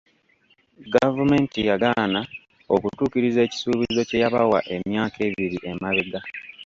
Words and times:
Gavumenti 0.95 1.59
yagaana 1.69 2.21
okutuukiriza 2.75 3.39
ekisuubizo 3.43 4.01
kye 4.09 4.17
yabawa 4.23 4.59
emyaka 4.75 5.17
ebiri 5.27 5.57
emabega. 5.71 6.19